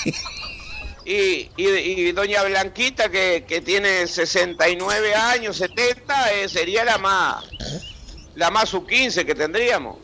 [1.13, 1.67] y, y,
[2.09, 7.45] y doña Blanquita, que, que tiene 69 años, 70, eh, sería la más
[8.35, 9.97] la más sub 15 que tendríamos.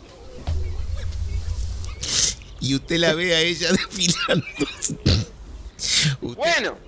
[2.60, 4.46] y usted la ve a ella desfilando.
[6.22, 6.78] Usted- Bueno,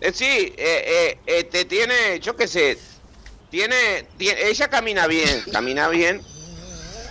[0.00, 2.76] eh, sí, eh, eh, este, tiene, yo qué sé,
[3.50, 6.20] tiene, tiene- ella camina bien, camina bien.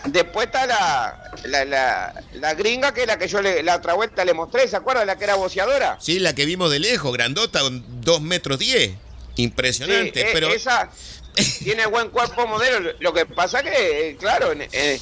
[0.05, 3.93] Después está la, la, la, la gringa, que es la que yo le, la otra
[3.93, 5.05] vuelta le mostré, ¿se acuerda?
[5.05, 5.97] La que era boceadora.
[6.01, 8.91] Sí, la que vimos de lejos, grandota, con dos metros diez.
[9.35, 10.89] Impresionante, Sí, eh, pero esa
[11.63, 12.91] tiene buen cuerpo modelo.
[12.99, 14.99] Lo que pasa que, eh, claro, eh,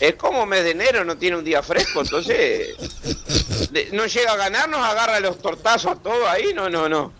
[0.00, 2.76] es como mes de enero, no tiene un día fresco, entonces
[3.70, 7.12] de- no llega a ganar, nos agarra los tortazos a todos ahí, no, no, no.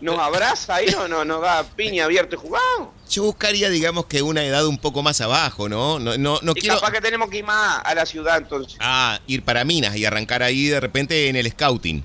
[0.00, 2.92] Nos abraza ahí, no, no, nos da piña abierto y jugado.
[3.10, 5.98] yo buscaría, digamos, que una edad un poco más abajo, ¿no?
[5.98, 8.76] No, no, no Y quiero capaz que tenemos que ir más a la ciudad entonces.
[8.80, 12.02] ah, ir para Minas y arrancar ahí de repente en el scouting.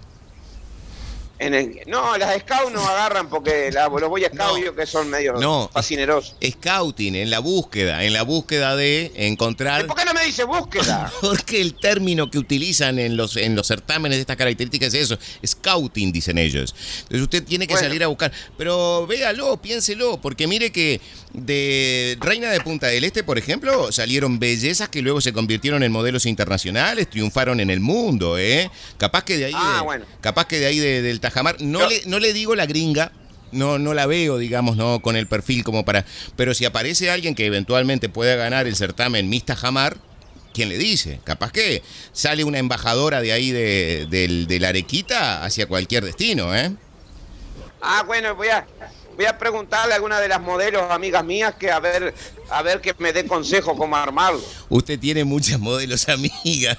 [1.38, 4.86] En el, no, las scouts no agarran porque la, los voy a scout yo que
[4.86, 6.36] son medio no, fascinerosos.
[6.41, 9.86] Scouting, en la búsqueda, en la búsqueda de encontrar.
[9.86, 11.12] ¿Por qué no me dice búsqueda?
[11.21, 15.17] porque el término que utilizan en los, en los certámenes de estas características es eso,
[15.45, 16.74] scouting, dicen ellos.
[17.04, 18.32] Entonces usted tiene que salir a buscar.
[18.58, 21.02] Pero véalo, piénselo, porque mire que
[21.34, 25.91] de Reina de Punta del Este, por ejemplo, salieron bellezas que luego se convirtieron en
[25.91, 28.69] modelos internacionales, triunfaron en el mundo, ¿eh?
[28.98, 30.06] Capaz que de ahí, ah, bueno.
[30.21, 33.11] capaz que de ahí del Tajamar, no, le, no le digo la gringa,
[33.51, 36.05] no, no la veo, digamos, no con el perfil como para.
[36.35, 39.97] Pero si aparece alguien que eventualmente pueda ganar el certamen Miss Tajamar,
[40.53, 41.19] ¿quién le dice?
[41.23, 46.71] Capaz que sale una embajadora de ahí de, de la Arequita hacia cualquier destino, ¿eh?
[47.81, 48.65] Ah, bueno, voy a,
[49.15, 52.13] voy a preguntarle a alguna de las modelos amigas mías que a ver,
[52.49, 54.41] a ver que me dé consejo cómo armarlo.
[54.69, 56.77] Usted tiene muchas modelos amigas.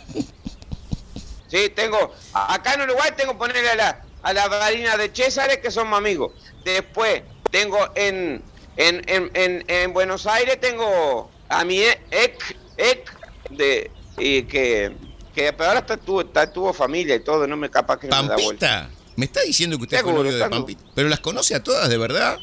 [1.48, 5.71] Sí, tengo, acá en Uruguay tengo ponerle a la, a la varina de César que
[5.71, 6.33] son amigos.
[6.65, 8.43] Después tengo en,
[8.77, 13.12] en, en, en, Buenos Aires tengo a mi ex, ex
[13.51, 14.93] de y que,
[15.33, 18.29] que ahora está, tuvo, está, tuvo familia y todo, no me capaz que no me
[18.29, 18.91] da vuelta.
[19.15, 20.83] ¿Me está diciendo que usted Seguro, es de Pampita?
[20.97, 22.37] ¿Pero las conoce a todas, de verdad?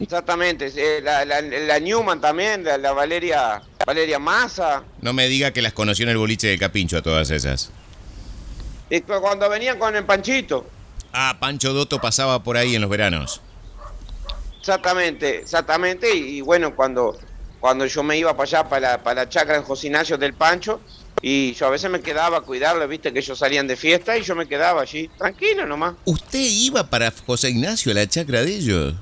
[0.00, 4.82] Exactamente, la, la, Newman también, la, Valeria Valeria Massa.
[5.00, 7.70] No me diga que las conoció en el boliche de Capincho a todas esas.
[8.88, 10.66] Y cuando venían con el Panchito.
[11.12, 13.40] Ah, Pancho Doto pasaba por ahí en los veranos.
[14.60, 16.14] Exactamente, exactamente.
[16.14, 17.18] Y, bueno, cuando,
[17.60, 20.80] cuando yo me iba para allá, para la, para la chacra en José del Pancho,
[21.22, 24.22] y yo a veces me quedaba a cuidarlo, viste que ellos salían de fiesta y
[24.22, 25.94] yo me quedaba allí, tranquilo nomás.
[26.04, 28.94] ¿Usted iba para José Ignacio a la chacra de ellos?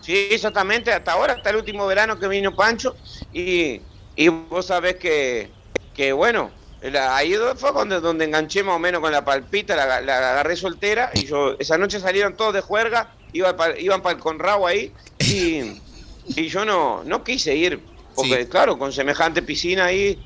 [0.00, 2.96] Sí, exactamente, hasta ahora, hasta el último verano que vino Pancho.
[3.32, 3.80] Y,
[4.16, 5.50] y vos sabés que,
[5.94, 6.50] que bueno,
[6.98, 11.26] ahí fue donde, donde enganché más o menos con la palpita, la, agarré soltera y
[11.26, 15.80] yo, esa noche salieron todos de juerga, iban para iban el Conrao ahí y,
[16.26, 17.80] y yo no, no quise ir,
[18.14, 20.18] porque claro, con semejante piscina ahí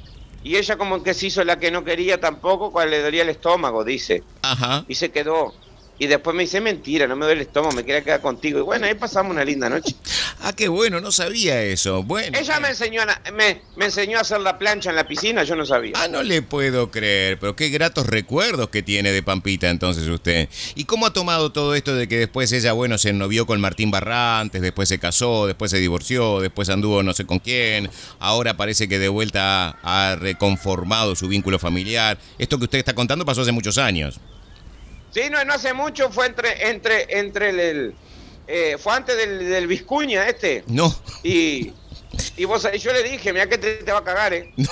[0.44, 3.30] y ella como que se hizo la que no quería tampoco, cuando le dolía el
[3.30, 4.22] estómago, dice.
[4.42, 4.84] Ajá.
[4.86, 5.54] Y se quedó.
[5.98, 8.58] Y después me dice, mentira, no me duele el estómago, me quería quedar contigo.
[8.58, 9.96] Y bueno, ahí pasamos una linda noche.
[10.46, 12.02] Ah, qué bueno, no sabía eso.
[12.02, 12.38] Bueno.
[12.38, 15.56] Ella me enseñó, a, me, me, enseñó a hacer la plancha en la piscina, yo
[15.56, 15.94] no sabía.
[15.96, 20.50] Ah, no le puedo creer, pero qué gratos recuerdos que tiene de Pampita entonces usted.
[20.74, 23.90] ¿Y cómo ha tomado todo esto de que después ella, bueno, se novió con Martín
[23.90, 28.86] Barrantes, después se casó, después se divorció, después anduvo no sé con quién, ahora parece
[28.86, 32.18] que de vuelta ha reconformado su vínculo familiar?
[32.38, 34.20] Esto que usted está contando pasó hace muchos años.
[35.10, 37.94] Sí, no, no hace mucho, fue entre, entre, entre el,
[38.46, 40.64] eh, fue antes del, del Vizcuña este.
[40.66, 40.94] No.
[41.22, 41.72] Y,
[42.36, 44.52] y vos, yo le dije, mira que te, va a cagar, ¿eh?
[44.56, 44.68] No.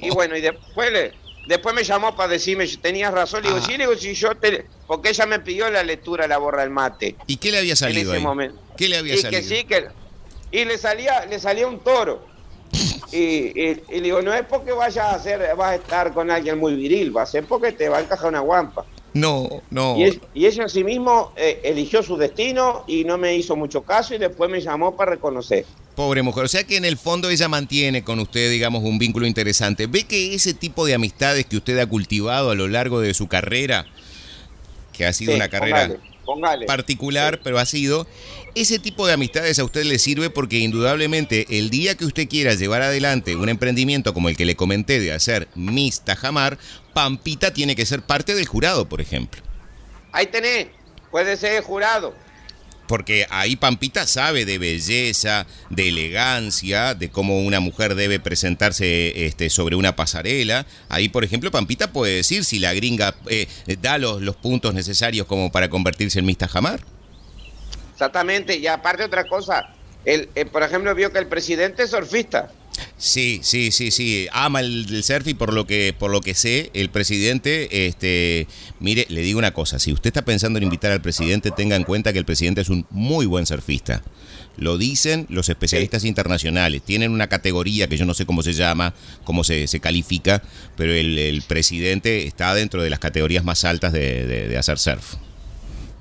[0.00, 1.12] Y, bueno, y después le,
[1.46, 3.66] después me llamó para decirme, tenías razón, le digo, ah.
[3.66, 6.70] sí, le digo, si yo te, porque ella me pidió la lectura, la borra del
[6.70, 7.16] mate.
[7.26, 8.60] ¿Y qué le había salido en ese momento?
[8.76, 9.40] ¿Qué le había y salido?
[9.40, 9.86] Que sí, que,
[10.50, 12.26] y le salía, le salía un toro.
[13.12, 16.58] Y, y, le digo, no es porque vayas a hacer, vas a estar con alguien
[16.58, 18.84] muy viril, va a ser porque te va a encajar una guampa.
[19.14, 19.96] No, no.
[19.96, 24.18] Y, ella sí mismo eh, eligió su destino y no me hizo mucho caso y
[24.18, 25.64] después me llamó para reconocer.
[25.94, 29.26] Pobre mujer, o sea que en el fondo ella mantiene con usted, digamos, un vínculo
[29.26, 29.86] interesante.
[29.86, 33.28] ¿Ve que ese tipo de amistades que usted ha cultivado a lo largo de su
[33.28, 33.86] carrera,
[34.92, 35.96] que ha sido una carrera
[36.66, 38.06] particular, pero ha sido,
[38.54, 42.54] ese tipo de amistades a usted le sirve porque indudablemente el día que usted quiera
[42.54, 46.58] llevar adelante un emprendimiento como el que le comenté de hacer Miss Tajamar,
[46.92, 49.42] Pampita tiene que ser parte del jurado, por ejemplo.
[50.12, 50.68] Ahí tenés,
[51.10, 52.14] puede ser jurado.
[52.86, 59.50] Porque ahí Pampita sabe de belleza, de elegancia, de cómo una mujer debe presentarse este,
[59.50, 60.66] sobre una pasarela.
[60.88, 63.48] Ahí, por ejemplo, Pampita puede decir si la gringa eh,
[63.80, 66.80] da los, puntos necesarios como para convertirse en Miss Tajamar.
[67.92, 69.70] Exactamente, y aparte otra cosa,
[70.04, 72.50] el, eh, por ejemplo, vio que el presidente es surfista.
[72.96, 74.28] Sí, sí, sí, sí.
[74.32, 78.46] Ama el, surf y por lo que por lo que sé, el presidente, este,
[78.80, 81.84] mire, le digo una cosa, si usted está pensando en invitar al presidente, tenga en
[81.84, 84.02] cuenta que el presidente es un muy buen surfista.
[84.56, 86.82] Lo dicen los especialistas internacionales.
[86.82, 88.94] Tienen una categoría que yo no sé cómo se llama,
[89.24, 90.42] cómo se, se califica,
[90.76, 95.14] pero el, presidente está dentro de las categorías más altas de, hacer surf.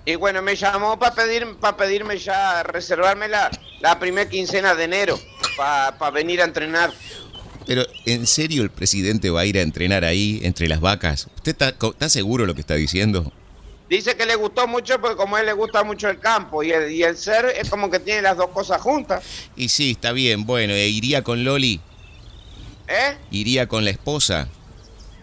[0.05, 4.83] Y bueno, me llamó para pedir, para pedirme ya reservarme la, la primera quincena de
[4.83, 5.19] enero
[5.55, 6.91] para venir a entrenar.
[7.65, 11.27] Pero, ¿en serio el presidente va a ir a entrenar ahí, entre las vacas?
[11.35, 13.31] ¿Usted está, seguro de lo que está diciendo?
[13.89, 16.71] Dice que le gustó mucho porque como a él le gusta mucho el campo y
[16.71, 19.23] el, y el ser es como que tiene las dos cosas juntas.
[19.55, 20.45] Y sí, está bien.
[20.45, 21.79] Bueno, ¿e ¿iría con Loli?
[22.87, 23.17] ¿Eh?
[23.31, 24.47] ¿Iría con la esposa?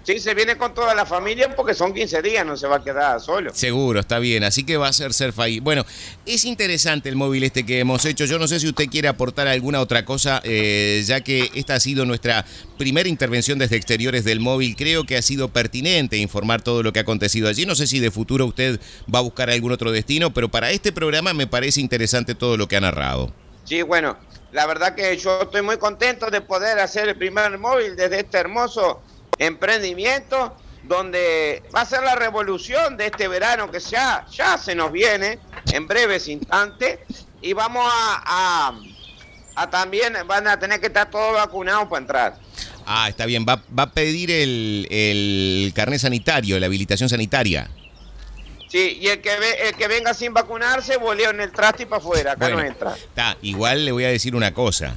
[0.03, 2.85] Sí, se viene con toda la familia porque son 15 días, no se va a
[2.85, 3.53] quedar solo.
[3.55, 5.61] Seguro, está bien, así que va a ser surf ahí.
[5.61, 5.85] Bueno,
[6.25, 8.25] es interesante el móvil este que hemos hecho.
[8.25, 11.81] Yo no sé si usted quiere aportar alguna otra cosa, eh, ya que esta ha
[11.81, 12.47] sido nuestra
[12.79, 14.75] primera intervención desde exteriores del móvil.
[14.75, 17.67] Creo que ha sido pertinente informar todo lo que ha acontecido allí.
[17.67, 18.81] No sé si de futuro usted
[19.15, 22.69] va a buscar algún otro destino, pero para este programa me parece interesante todo lo
[22.69, 23.33] que ha narrado.
[23.65, 24.17] Sí, bueno,
[24.53, 28.39] la verdad que yo estoy muy contento de poder hacer el primer móvil desde este
[28.39, 29.03] hermoso
[29.41, 34.93] emprendimiento donde va a ser la revolución de este verano que ya, ya se nos
[34.93, 35.39] viene
[35.73, 37.01] en breves instantes
[37.43, 38.73] y vamos a,
[39.57, 42.39] a, también, van a tener que estar todos vacunados para entrar.
[42.87, 47.71] Ah, está bien, va, va a pedir el, el carnet sanitario, la habilitación sanitaria.
[48.69, 51.87] Sí, y el que, ve, el que venga sin vacunarse, voleo en el traste y
[51.87, 52.95] para afuera, acá no entra.
[52.95, 54.97] Está, igual le voy a decir una cosa.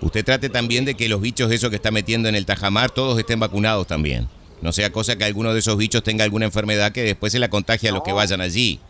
[0.00, 3.18] Usted trate también de que los bichos esos que está metiendo en el Tajamar todos
[3.18, 4.28] estén vacunados también.
[4.62, 7.50] No sea cosa que alguno de esos bichos tenga alguna enfermedad que después se la
[7.50, 8.80] contagie a los que vayan allí.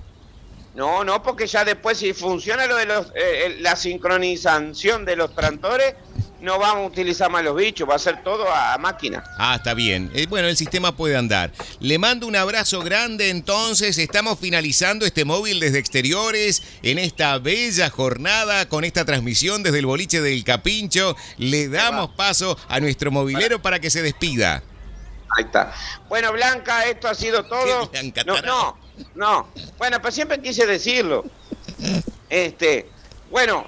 [0.79, 5.35] No, no, porque ya después si funciona lo de los, eh, la sincronización de los
[5.35, 5.95] trantores,
[6.41, 9.25] no vamos a utilizar más los bichos, va a ser todo a máquina.
[9.39, 10.09] Ah, está bien.
[10.15, 11.51] Eh, bueno, el sistema puede andar.
[11.81, 13.99] Le mando un abrazo grande entonces.
[13.99, 19.87] Estamos finalizando este móvil desde exteriores en esta bella jornada con esta transmisión desde el
[19.87, 21.17] boliche del Capincho.
[21.39, 24.63] Le damos paso a nuestro movilero para que se despida.
[25.37, 25.75] Ahí está.
[26.09, 27.91] Bueno, Blanca, esto ha sido todo.
[28.25, 29.49] no, no, no.
[29.79, 31.25] Bueno, pues siempre quise decirlo.
[32.29, 32.91] Este,
[33.31, 33.67] bueno,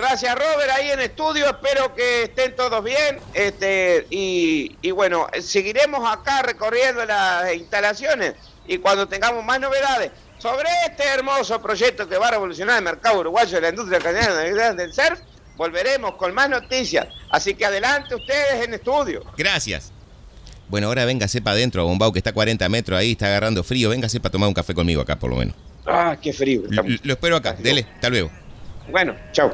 [0.00, 1.46] Gracias, Robert, ahí en estudio.
[1.46, 3.20] Espero que estén todos bien.
[3.34, 8.34] Este, y, bueno, seguiremos acá recorriendo las instalaciones
[8.66, 13.20] y cuando tengamos más novedades sobre este hermoso proyecto que va a revolucionar el mercado
[13.20, 15.20] uruguayo de la industria cañera del surf,
[15.56, 17.06] volveremos con más noticias.
[17.30, 19.22] Así que adelante ustedes en estudio.
[19.36, 19.92] Gracias.
[20.70, 23.90] Bueno, ahora véngase para adentro, Bombao, que está a 40 metros ahí, está agarrando frío.
[23.90, 25.54] Véngase para tomar un café conmigo acá, por lo menos.
[25.84, 26.62] Ah, qué frío.
[26.68, 27.54] Lo, lo espero acá.
[27.54, 28.30] Dele, hasta luego.
[28.90, 29.52] Bueno, chao.